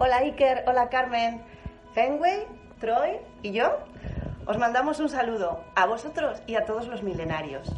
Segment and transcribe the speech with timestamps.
[0.00, 1.42] Hola Iker, hola Carmen,
[1.92, 2.46] Fenway,
[2.78, 3.66] Troy y yo
[4.46, 7.68] os mandamos un saludo a vosotros y a todos los milenarios.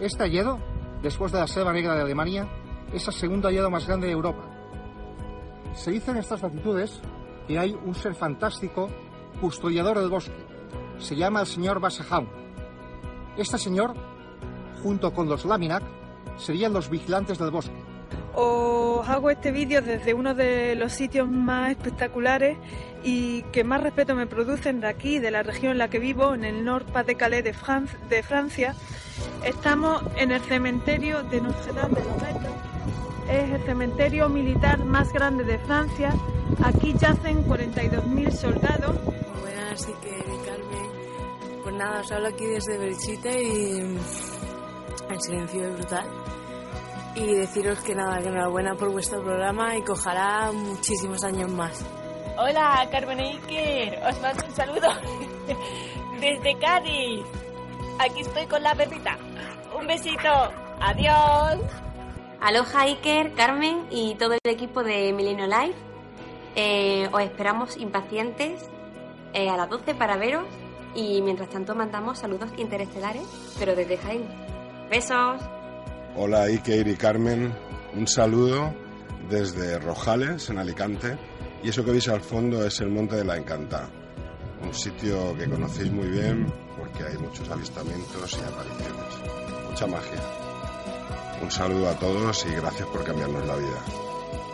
[0.00, 0.58] Este hallado,
[1.02, 2.48] después de la selva negra de Alemania,
[2.92, 4.42] es el segundo hallado más grande de Europa.
[5.74, 7.00] Se dice en estas latitudes
[7.46, 8.88] que hay un ser fantástico
[9.40, 10.44] custodiador del bosque.
[10.98, 12.28] Se llama el señor Basajaun.
[13.36, 13.94] Este señor,
[14.82, 15.84] junto con los Laminac,
[16.36, 17.79] serían los vigilantes del bosque.
[18.34, 22.56] Os hago este vídeo desde uno de los sitios más espectaculares
[23.02, 26.34] y que más respeto me producen de aquí, de la región en la que vivo,
[26.34, 28.74] en el Nord-Pas-de-Calais de, Fran de Francia.
[29.44, 32.50] Estamos en el cementerio de Notre-Dame de Lorette.
[33.30, 36.12] Es el cementerio militar más grande de Francia.
[36.62, 38.96] Aquí yacen 42.000 soldados.
[39.40, 41.62] Buenas, Iker y Carmen.
[41.62, 43.98] Pues nada, os hablo aquí desde Belchite y
[45.10, 46.39] el silencio es brutal
[47.14, 51.84] y deciros que nada, que enhorabuena por vuestro programa y que ojalá muchísimos años más.
[52.38, 54.88] Hola, Carmen Iker, os mando un saludo
[56.20, 57.26] desde Cádiz.
[57.98, 59.18] Aquí estoy con la Pepita.
[59.78, 60.28] Un besito.
[60.80, 61.60] Adiós.
[62.40, 65.74] Aloha Iker, Carmen y todo el equipo de Milenio Live.
[66.56, 68.68] Eh, os esperamos impacientes
[69.34, 70.46] eh, a las 12 para veros
[70.94, 73.26] y mientras tanto mandamos saludos interestelares,
[73.58, 74.26] pero desde Jaén.
[74.88, 75.40] Besos.
[76.16, 77.54] Hola Iker y Carmen,
[77.94, 78.74] un saludo
[79.28, 81.16] desde Rojales, en Alicante,
[81.62, 83.88] y eso que veis al fondo es el Monte de la Encantada,
[84.60, 90.20] un sitio que conocéis muy bien porque hay muchos avistamientos y apariciones, mucha magia.
[91.42, 93.84] Un saludo a todos y gracias por cambiarnos la vida.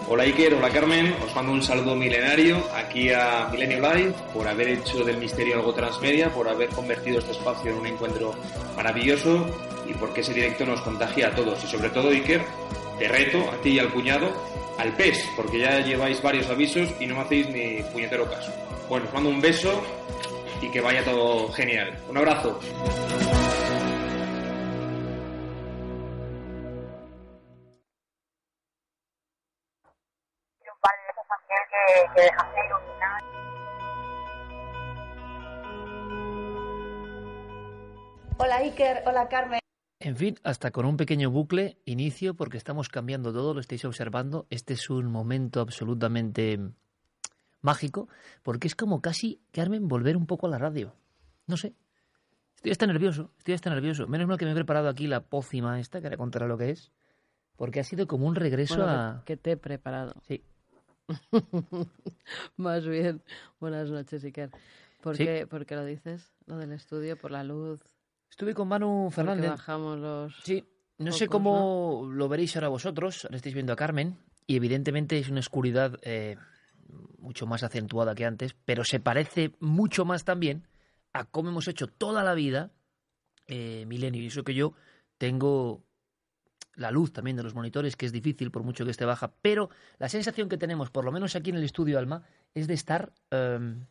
[0.08, 4.68] Hola Iker, hola Carmen, os mando un saludo milenario aquí a Milenio Live por haber
[4.68, 8.34] hecho del misterio algo transmedia, por haber convertido este espacio en un encuentro
[8.76, 9.46] maravilloso
[9.88, 11.62] y porque ese directo nos contagia a todos.
[11.64, 12.44] Y sobre todo, Iker,
[12.98, 14.32] te reto a ti y al cuñado
[14.78, 18.52] al PES, porque ya lleváis varios avisos y no me hacéis ni puñetero caso.
[18.88, 19.82] Bueno, os mando un beso
[20.60, 21.98] y que vaya todo genial.
[22.08, 22.60] Un abrazo.
[32.14, 32.30] que,
[32.66, 33.22] iluminar.
[38.38, 39.65] Hola Iker, hola Carmen.
[40.06, 44.46] En fin, hasta con un pequeño bucle, inicio, porque estamos cambiando todo, lo estáis observando.
[44.50, 46.60] Este es un momento absolutamente
[47.60, 48.08] mágico,
[48.44, 50.94] porque es como casi, Carmen, volver un poco a la radio.
[51.48, 51.74] No sé.
[52.54, 54.06] Estoy hasta nervioso, estoy hasta nervioso.
[54.06, 56.70] Menos mal que me he preparado aquí la pócima esta, que ahora contará lo que
[56.70, 56.92] es,
[57.56, 59.22] porque ha sido como un regreso Bueno, a...
[59.26, 60.14] que, que te he preparado.
[60.28, 60.44] Sí.
[62.56, 63.22] Más bien.
[63.58, 64.52] Buenas noches, Iker.
[65.00, 65.24] ¿Por, Sí.
[65.24, 66.32] qué, ¿Por qué lo dices?
[66.46, 67.80] Lo del estudio, por la luz.
[68.30, 69.50] Estuve con Manu Fernández.
[69.50, 70.36] bajamos los.
[70.42, 70.64] Sí,
[70.98, 75.28] no sé cómo lo veréis ahora vosotros, ahora estáis viendo a Carmen, y evidentemente es
[75.28, 76.36] una oscuridad eh,
[77.18, 80.66] mucho más acentuada que antes, pero se parece mucho más también
[81.12, 82.70] a cómo hemos hecho toda la vida
[83.46, 84.22] eh, Milenio.
[84.22, 84.74] Y eso que yo
[85.18, 85.84] tengo
[86.74, 89.70] la luz también de los monitores, que es difícil por mucho que esté baja, pero
[89.98, 92.22] la sensación que tenemos, por lo menos aquí en el estudio Alma,
[92.54, 93.86] es de estar em,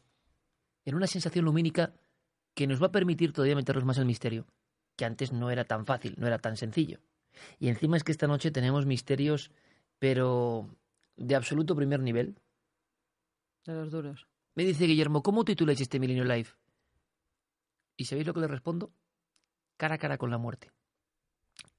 [0.86, 1.94] en una sensación lumínica
[2.56, 4.48] que nos va a permitir todavía meternos más en el misterio,
[4.96, 7.00] que antes no era tan fácil, no era tan sencillo.
[7.60, 9.52] Y encima es que esta noche tenemos misterios,
[10.00, 10.70] pero
[11.18, 12.40] de absoluto primer nivel.
[13.66, 14.28] De los duros.
[14.56, 16.50] Me dice Guillermo, ¿cómo tituláis este Milenio Live?
[17.98, 18.94] ¿Y sabéis lo que le respondo?
[19.78, 20.72] Cara a cara con la muerte.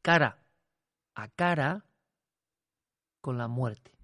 [0.02, 0.43] Cara
[1.14, 1.87] a cara
[3.23, 3.95] con la muerte.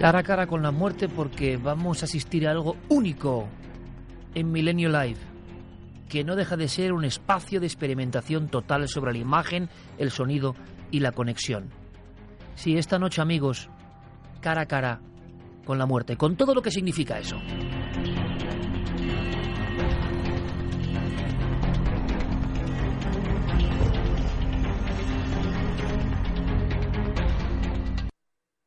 [0.00, 3.46] Cara a cara con la muerte porque vamos a asistir a algo único
[4.34, 5.18] en Milenio Live,
[6.08, 9.68] que no deja de ser un espacio de experimentación total sobre la imagen,
[9.98, 10.56] el sonido
[10.90, 11.68] y la conexión.
[12.54, 13.68] Sí, esta noche amigos,
[14.40, 15.02] cara a cara
[15.66, 17.36] con la muerte, con todo lo que significa eso.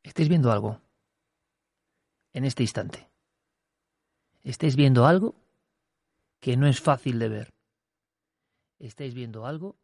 [0.04, 0.83] ¿Estáis viendo algo?
[2.34, 3.08] En este instante.
[4.44, 5.36] Estáis viendo algo
[6.40, 7.54] que no es fácil de ver.
[8.80, 9.78] Estáis viendo algo.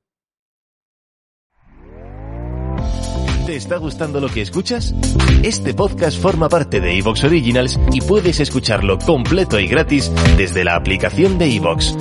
[3.46, 4.94] ¿Te está gustando lo que escuchas?
[5.42, 10.76] Este podcast forma parte de Evox Originals y puedes escucharlo completo y gratis desde la
[10.76, 11.96] aplicación de Evox.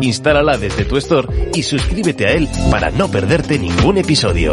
[0.00, 4.52] Instálala desde tu store y suscríbete a él para no perderte ningún episodio.